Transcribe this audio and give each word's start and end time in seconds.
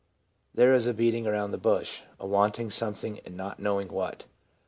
There 0.55 0.73
is 0.73 0.87
a 0.87 0.95
beating 0.95 1.27
around 1.27 1.51
the 1.51 1.59
bush, 1.59 2.01
a 2.19 2.25
wanting 2.25 2.71
something 2.71 3.19
and 3.23 3.37
not 3.37 3.59
knowing 3.59 3.89
what. 3.89 4.25